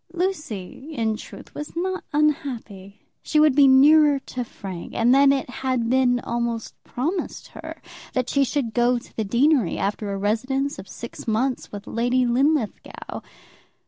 [0.13, 3.01] Lucy, in truth, was not unhappy.
[3.21, 7.79] She would be nearer to Frank; and then it had been almost promised her
[8.13, 12.25] that she should go to the deanery, after a residence of six months with Lady
[12.25, 13.21] Linlithgow.